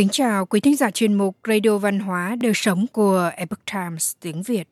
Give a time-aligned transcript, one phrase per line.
[0.00, 4.12] Kính chào quý thính giả chuyên mục Radio Văn hóa Đời Sống của Epoch Times
[4.20, 4.68] tiếng Việt.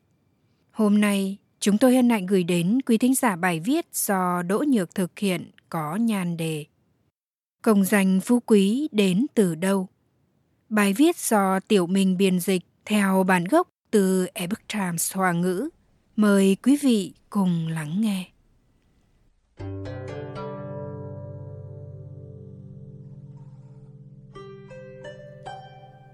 [0.71, 4.63] Hôm nay, chúng tôi hân hạnh gửi đến quý thính giả bài viết do Đỗ
[4.67, 6.65] Nhược thực hiện có nhan đề
[7.61, 9.87] Công danh phú quý đến từ đâu?
[10.69, 15.69] Bài viết do Tiểu Minh biên dịch theo bản gốc từ Epoch Times Hoa ngữ.
[16.15, 18.25] Mời quý vị cùng lắng nghe.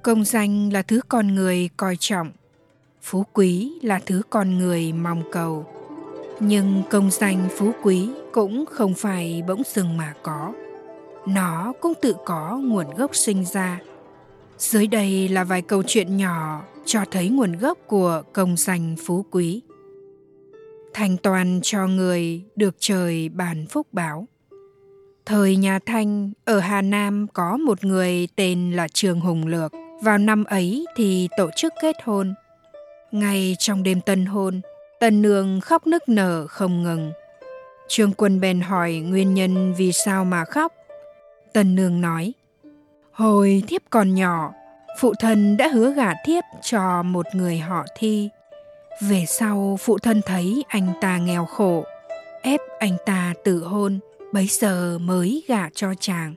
[0.05, 2.31] Công danh là thứ con người coi trọng,
[3.01, 5.65] phú quý là thứ con người mong cầu.
[6.39, 10.53] Nhưng công danh phú quý cũng không phải bỗng dưng mà có.
[11.27, 13.79] Nó cũng tự có nguồn gốc sinh ra.
[14.57, 19.25] Dưới đây là vài câu chuyện nhỏ cho thấy nguồn gốc của công danh phú
[19.31, 19.61] quý.
[20.93, 24.27] Thành toàn cho người được trời bàn phúc báo.
[25.25, 29.71] Thời nhà Thanh, ở Hà Nam có một người tên là Trường Hùng Lược
[30.05, 32.33] vào năm ấy thì tổ chức kết hôn.
[33.11, 34.61] Ngay trong đêm tân hôn,
[34.99, 37.11] tân Nương khóc nức nở không ngừng.
[37.87, 40.73] Trương Quân bèn hỏi nguyên nhân vì sao mà khóc.
[41.53, 42.33] Tân Nương nói,
[43.11, 44.53] Hồi thiếp còn nhỏ,
[44.99, 48.29] phụ thân đã hứa gả thiếp cho một người họ thi.
[49.01, 51.85] Về sau phụ thân thấy anh ta nghèo khổ,
[52.41, 53.99] ép anh ta tự hôn,
[54.33, 56.33] bấy giờ mới gả cho chàng.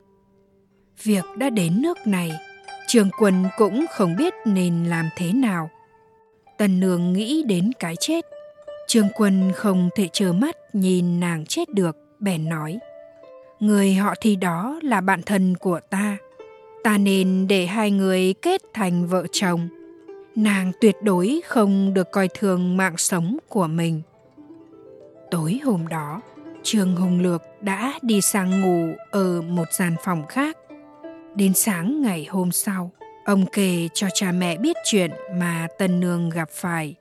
[1.03, 2.33] Việc đã đến nước này,
[2.89, 5.71] Trường quân cũng không biết nên làm thế nào.
[6.59, 8.25] Tần nương nghĩ đến cái chết.
[8.87, 12.79] Trường quân không thể chờ mắt nhìn nàng chết được, bèn nói.
[13.61, 16.17] Người họ thi đó là bạn thân của ta.
[16.85, 19.69] Ta nên để hai người kết thành vợ chồng.
[20.35, 24.03] Nàng tuyệt đối không được coi thường mạng sống của mình.
[25.31, 26.21] Tối hôm đó,
[26.63, 30.57] Trương Hùng Lược đã đi sang ngủ ở một gian phòng khác
[31.35, 32.91] Đến sáng ngày hôm sau,
[33.25, 36.95] ông kể cho cha mẹ biết chuyện mà Tân Nương gặp phải.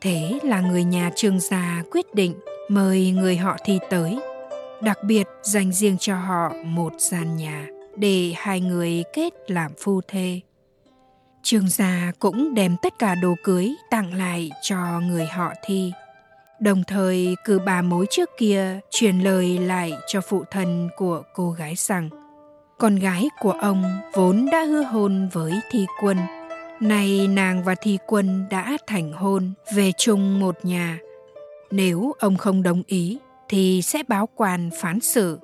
[0.00, 2.34] Thế là người nhà Trương gia quyết định
[2.68, 4.18] mời người họ thi tới,
[4.82, 10.00] đặc biệt dành riêng cho họ một gian nhà để hai người kết làm phu
[10.08, 10.40] thê.
[11.42, 15.92] Trương gia cũng đem tất cả đồ cưới tặng lại cho người họ thi.
[16.60, 21.50] Đồng thời cử bà mối trước kia truyền lời lại cho phụ thân của cô
[21.50, 22.08] gái rằng
[22.82, 26.16] con gái của ông vốn đã hứa hôn với thi quân.
[26.80, 30.98] Nay nàng và thi quân đã thành hôn về chung một nhà.
[31.70, 35.38] Nếu ông không đồng ý, thì sẽ báo quan phán xử.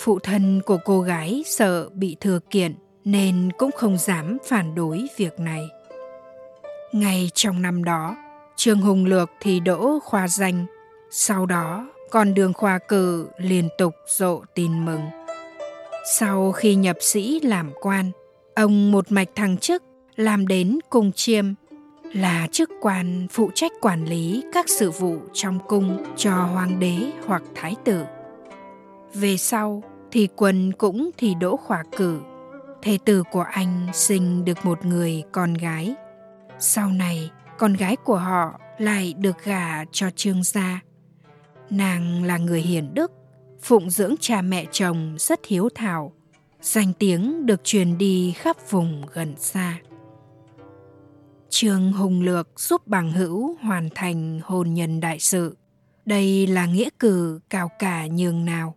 [0.00, 5.06] Phụ thân của cô gái sợ bị thừa kiện nên cũng không dám phản đối
[5.16, 5.68] việc này.
[6.92, 8.16] Ngay trong năm đó,
[8.56, 10.66] trương hùng lược thì đỗ khoa danh.
[11.10, 15.00] Sau đó, con đường khoa cử liên tục rộ tin mừng
[16.10, 18.10] sau khi nhập sĩ làm quan,
[18.54, 19.82] ông một mạch thăng chức
[20.16, 21.44] làm đến cung chiêm,
[22.12, 26.96] là chức quan phụ trách quản lý các sự vụ trong cung cho hoàng đế
[27.26, 28.04] hoặc thái tử.
[29.14, 32.20] Về sau thì quân cũng thì đỗ khỏa cử,
[32.82, 35.94] thế tử của anh sinh được một người con gái.
[36.58, 40.80] Sau này, con gái của họ lại được gả cho trương gia.
[41.70, 43.12] Nàng là người hiền đức,
[43.62, 46.12] phụng dưỡng cha mẹ chồng rất hiếu thảo,
[46.60, 49.78] danh tiếng được truyền đi khắp vùng gần xa.
[51.50, 55.56] Trương Hùng Lược giúp bằng hữu hoàn thành hôn nhân đại sự.
[56.04, 58.74] Đây là nghĩa cử cao cả nhường nào.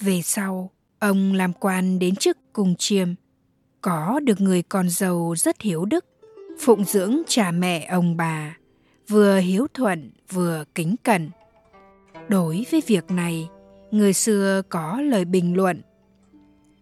[0.00, 3.08] Về sau, ông làm quan đến chức cung chiêm,
[3.80, 6.04] có được người con giàu rất hiếu đức,
[6.60, 8.56] phụng dưỡng cha mẹ ông bà,
[9.08, 11.30] vừa hiếu thuận vừa kính cẩn.
[12.28, 13.48] Đối với việc này,
[13.94, 15.80] người xưa có lời bình luận,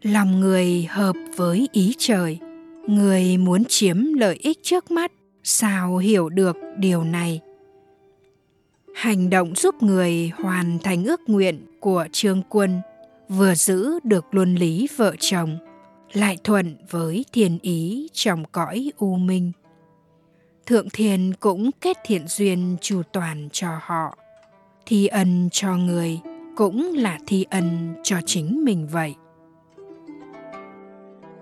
[0.03, 2.39] lòng người hợp với ý trời,
[2.87, 5.12] người muốn chiếm lợi ích trước mắt,
[5.43, 7.41] sao hiểu được điều này?
[8.95, 12.81] Hành động giúp người hoàn thành ước nguyện của trương quân
[13.28, 15.59] vừa giữ được luân lý vợ chồng,
[16.13, 19.53] lại thuận với thiên ý trong cõi u minh.
[20.66, 24.19] Thượng thiên cũng kết thiện duyên chủ toàn cho họ,
[24.86, 26.21] thi ân cho người
[26.57, 29.15] cũng là thi ân cho chính mình vậy.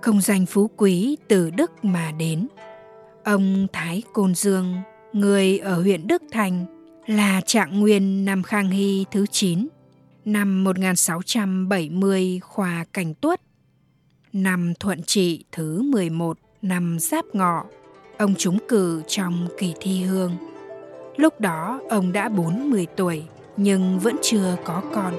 [0.00, 2.48] Không danh phú quý từ đức mà đến.
[3.24, 4.74] Ông thái côn dương,
[5.12, 6.66] người ở huyện đức thành,
[7.06, 9.68] là trạng nguyên năm khang hy thứ 9
[10.24, 13.40] năm 1670 khoa cảnh tuất,
[14.32, 17.64] năm thuận trị thứ 11 năm giáp ngọ.
[18.18, 20.32] Ông trúng cử trong kỳ thi hương.
[21.16, 23.22] Lúc đó ông đã 40 tuổi
[23.62, 25.14] nhưng vẫn chưa có con.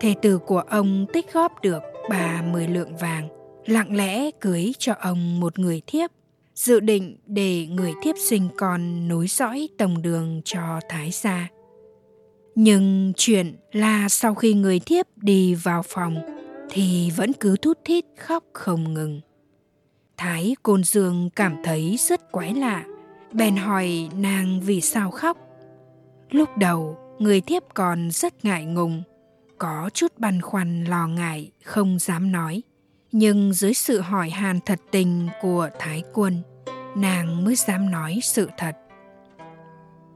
[0.00, 3.28] Thê tử của ông tích góp được 30 lượng vàng,
[3.66, 6.10] lặng lẽ cưới cho ông một người thiếp,
[6.54, 11.48] dự định để người thiếp sinh con nối dõi tổng đường cho Thái gia.
[12.54, 16.16] Nhưng chuyện là sau khi người thiếp đi vào phòng
[16.70, 19.20] thì vẫn cứ thút thít khóc không ngừng.
[20.16, 22.84] Thái Côn Dương cảm thấy rất quái lạ,
[23.32, 25.38] bèn hỏi nàng vì sao khóc.
[26.30, 29.02] Lúc đầu, người thiếp còn rất ngại ngùng,
[29.58, 32.62] có chút băn khoăn lo ngại, không dám nói.
[33.12, 36.42] Nhưng dưới sự hỏi han thật tình của Thái Quân,
[36.96, 38.76] nàng mới dám nói sự thật.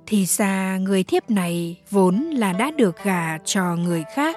[0.06, 4.36] Thì ra người thiếp này vốn là đã được gả cho người khác.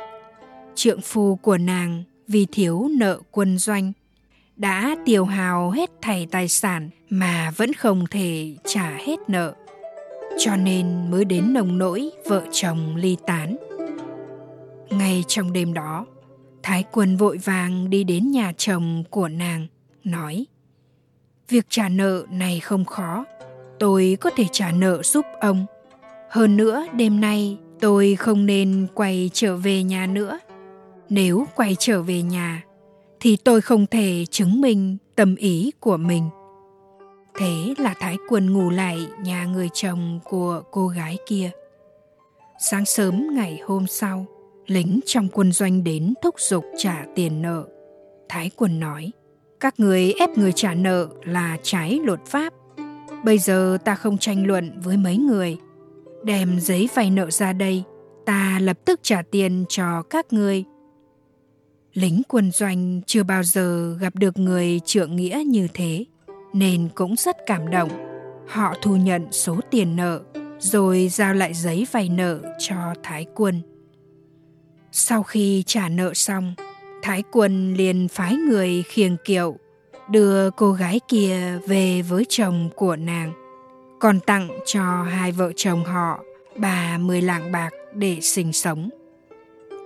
[0.75, 3.94] Trượng phu của nàng vì thiếu nợ quân doanh,
[4.56, 9.54] đã tiêu hào hết thảy tài sản mà vẫn không thể trả hết nợ.
[10.38, 13.57] Cho nên mới đến nồng nỗi vợ chồng ly tán.
[14.89, 16.06] Ngay trong đêm đó,
[16.63, 19.68] Thái quân vội vàng đi đến nhà chồng của nàng,
[20.03, 20.45] nói
[21.50, 23.25] Việc trả nợ này không khó,
[23.80, 25.65] tôi có thể trả nợ giúp ông.
[26.30, 30.39] Hơn nữa, đêm nay tôi không nên quay trở về nhà nữa.
[31.09, 32.63] Nếu quay trở về nhà,
[33.19, 36.30] thì tôi không thể chứng minh tâm ý của mình.
[37.38, 41.51] Thế là Thái quân ngủ lại nhà người chồng của cô gái kia.
[42.59, 44.25] Sáng sớm ngày hôm sau,
[44.68, 47.63] lính trong quân doanh đến thúc giục trả tiền nợ.
[48.30, 49.12] Thái quân nói,
[49.59, 52.53] các người ép người trả nợ là trái luật pháp.
[53.24, 55.57] Bây giờ ta không tranh luận với mấy người.
[56.24, 57.83] Đem giấy vay nợ ra đây,
[58.25, 60.63] ta lập tức trả tiền cho các người.
[61.94, 66.06] Lính quân doanh chưa bao giờ gặp được người trượng nghĩa như thế,
[66.54, 67.90] nên cũng rất cảm động.
[68.48, 70.22] Họ thu nhận số tiền nợ,
[70.60, 73.62] rồi giao lại giấy vay nợ cho Thái quân.
[74.92, 76.54] Sau khi trả nợ xong,
[77.02, 79.58] Thái quân liền phái người khiêng kiệu
[80.10, 83.34] đưa cô gái kia về với chồng của nàng,
[84.00, 86.24] còn tặng cho hai vợ chồng họ
[86.56, 88.90] bà mười lạng bạc để sinh sống.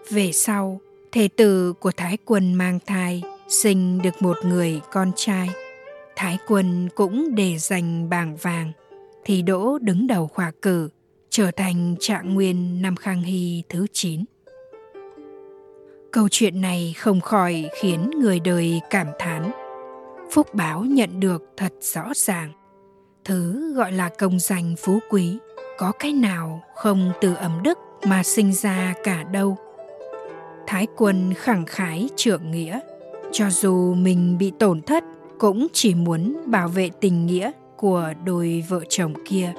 [0.10, 0.80] Về sau,
[1.12, 5.50] thể tử của Thái quân mang thai sinh được một người con trai.
[6.20, 8.72] Thái quân cũng để giành bảng vàng,
[9.26, 10.90] thì đỗ đứng đầu khoa cử,
[11.30, 14.26] trở thành trạng nguyên năm Khang Hy thứ 9.
[16.12, 19.52] Câu chuyện này không khỏi khiến người đời cảm thán.
[20.32, 22.52] Phúc báo nhận được thật rõ ràng.
[23.26, 25.38] Thứ gọi là công danh phú quý,
[25.78, 27.78] có cái nào không từ ấm đức
[28.08, 29.58] mà sinh ra cả đâu.
[30.68, 32.80] Thái quân khẳng khái trưởng nghĩa,
[33.32, 35.04] cho dù mình bị tổn thất
[35.40, 39.54] cũng chỉ muốn bảo vệ tình nghĩa của đôi vợ chồng kia.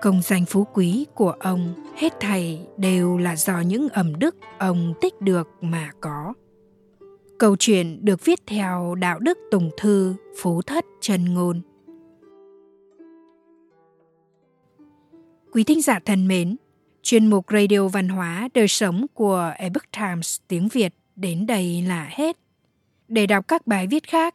[0.00, 4.94] Công danh phú quý của ông, hết thảy đều là do những ẩm đức ông
[5.00, 6.34] tích được mà có.
[7.38, 11.60] Câu chuyện được viết theo đạo đức tùng thư, phú thất chân ngôn.
[15.52, 16.56] Quý thính giả thân mến,
[17.02, 22.08] chuyên mục radio văn hóa đời sống của epoch times tiếng việt đến đây là
[22.10, 22.36] hết.
[23.08, 24.34] Để đọc các bài viết khác